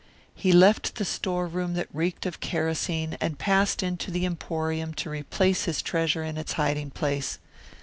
[0.33, 5.65] He left the storeroom that reeked of kerosene and passed into the emporium to replace
[5.65, 7.37] his treasure in its hiding place.